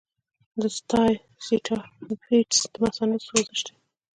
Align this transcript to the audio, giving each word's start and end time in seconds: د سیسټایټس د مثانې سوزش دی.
د 0.61 0.63
سیسټایټس 1.45 2.61
د 2.71 2.73
مثانې 2.83 3.17
سوزش 3.27 3.59
دی. 3.65 3.73